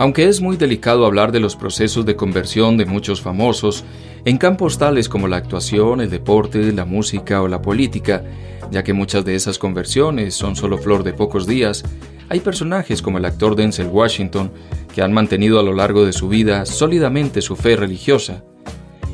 [0.00, 3.84] Aunque es muy delicado hablar de los procesos de conversión de muchos famosos,
[4.24, 8.24] en campos tales como la actuación, el deporte, la música o la política,
[8.70, 11.84] ya que muchas de esas conversiones son solo flor de pocos días,
[12.30, 14.50] hay personajes como el actor Denzel Washington
[14.94, 18.42] que han mantenido a lo largo de su vida sólidamente su fe religiosa.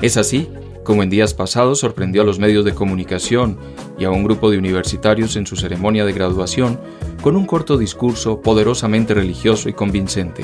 [0.00, 0.48] Es así
[0.90, 3.56] como en días pasados sorprendió a los medios de comunicación
[3.96, 6.80] y a un grupo de universitarios en su ceremonia de graduación
[7.22, 10.42] con un corto discurso poderosamente religioso y convincente.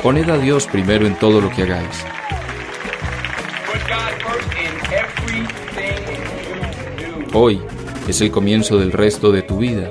[0.00, 2.04] Poned a Dios primero en todo lo que hagáis.
[7.32, 7.60] Hoy
[8.06, 9.90] es el comienzo del resto de tu vida.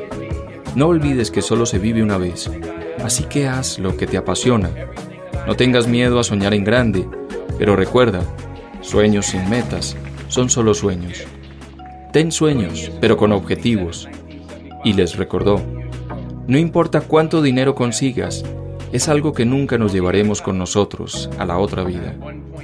[0.74, 2.50] No olvides que solo se vive una vez,
[3.04, 4.70] así que haz lo que te apasiona.
[5.48, 7.08] No tengas miedo a soñar en grande,
[7.58, 8.22] pero recuerda,
[8.82, 9.96] sueños sin metas
[10.28, 11.24] son solo sueños.
[12.12, 14.08] Ten sueños, pero con objetivos.
[14.84, 15.62] Y les recordó,
[16.48, 18.44] no importa cuánto dinero consigas,
[18.92, 22.16] es algo que nunca nos llevaremos con nosotros a la otra vida.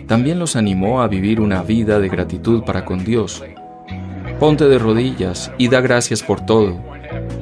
[0.07, 3.43] También los animó a vivir una vida de gratitud para con Dios.
[4.39, 6.90] Ponte de rodillas y da gracias por todo.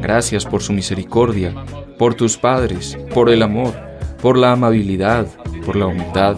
[0.01, 1.53] Gracias por su misericordia,
[1.97, 3.73] por tus padres, por el amor,
[4.21, 5.27] por la amabilidad,
[5.65, 6.35] por la humildad.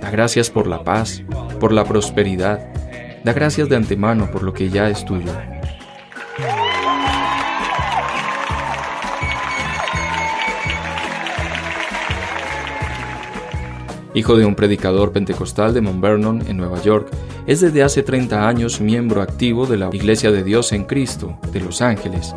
[0.00, 1.22] Da gracias por la paz,
[1.60, 2.72] por la prosperidad.
[3.24, 5.32] Da gracias de antemano por lo que ya es tuyo.
[14.14, 17.08] Hijo de un predicador pentecostal de Mount Vernon, en Nueva York,
[17.46, 21.60] es desde hace 30 años miembro activo de la Iglesia de Dios en Cristo, de
[21.60, 22.34] Los Ángeles.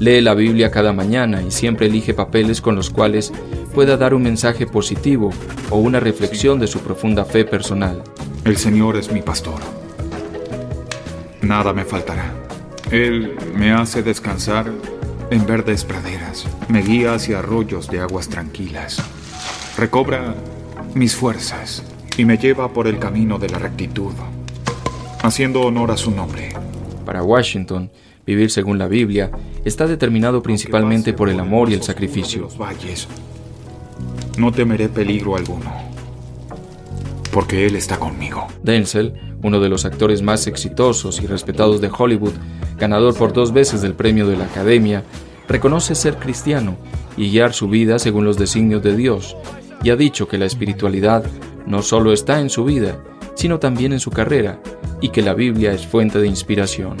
[0.00, 3.32] Lee la Biblia cada mañana y siempre elige papeles con los cuales
[3.72, 5.30] pueda dar un mensaje positivo
[5.70, 8.02] o una reflexión de su profunda fe personal.
[8.44, 9.60] El Señor es mi pastor.
[11.42, 12.34] Nada me faltará.
[12.90, 14.72] Él me hace descansar
[15.30, 19.00] en verdes praderas, me guía hacia arroyos de aguas tranquilas
[19.80, 20.34] recobra
[20.94, 21.82] mis fuerzas
[22.18, 24.12] y me lleva por el camino de la rectitud,
[25.22, 26.50] haciendo honor a su nombre.
[27.06, 27.90] Para Washington,
[28.30, 29.30] vivir según la Biblia
[29.64, 32.48] está determinado principalmente por el amor y el sacrificio.
[34.38, 35.70] no temeré peligro alguno,
[37.32, 38.46] porque Él está conmigo.
[38.62, 42.34] Denzel, uno de los actores más exitosos y respetados de Hollywood,
[42.78, 45.02] ganador por dos veces del premio de la Academia,
[45.48, 46.76] reconoce ser cristiano
[47.16, 49.36] y guiar su vida según los designios de Dios,
[49.82, 51.24] y ha dicho que la espiritualidad
[51.66, 52.96] no solo está en su vida,
[53.34, 54.60] sino también en su carrera,
[55.00, 56.96] y que la Biblia es fuente de inspiración.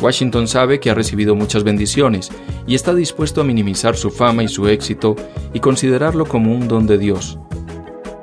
[0.00, 2.30] Washington sabe que ha recibido muchas bendiciones
[2.66, 5.16] y está dispuesto a minimizar su fama y su éxito
[5.52, 7.38] y considerarlo como un don de Dios.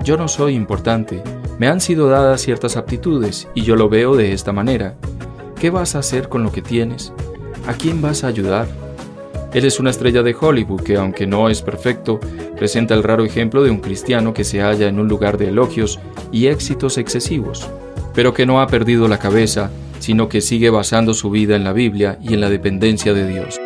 [0.03, 1.21] Yo no soy importante,
[1.59, 4.95] me han sido dadas ciertas aptitudes y yo lo veo de esta manera.
[5.59, 7.13] ¿Qué vas a hacer con lo que tienes?
[7.67, 8.67] ¿A quién vas a ayudar?
[9.53, 12.19] Él es una estrella de Hollywood que, aunque no es perfecto,
[12.57, 15.99] presenta el raro ejemplo de un cristiano que se halla en un lugar de elogios
[16.31, 17.67] y éxitos excesivos,
[18.13, 21.73] pero que no ha perdido la cabeza, sino que sigue basando su vida en la
[21.73, 23.59] Biblia y en la dependencia de Dios.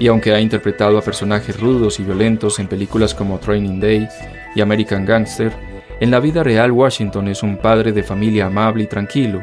[0.00, 4.08] y aunque ha interpretado a personajes rudos y violentos en películas como Training Day
[4.56, 5.52] y American Gangster,
[6.00, 9.42] en la vida real Washington es un padre de familia amable y tranquilo.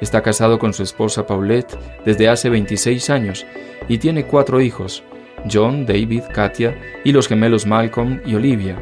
[0.00, 3.46] Está casado con su esposa Paulette desde hace 26 años
[3.88, 5.02] y tiene cuatro hijos,
[5.50, 8.76] John, David, Katia y los gemelos Malcolm y Olivia.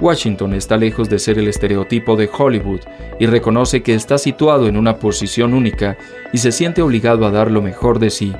[0.00, 2.80] Washington está lejos de ser el estereotipo de Hollywood
[3.18, 5.98] y reconoce que está situado en una posición única
[6.32, 8.34] y se siente obligado a dar lo mejor de sí,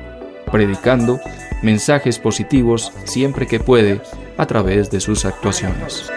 [0.51, 1.19] predicando
[1.61, 4.01] mensajes positivos siempre que puede
[4.37, 6.09] a través de sus actuaciones.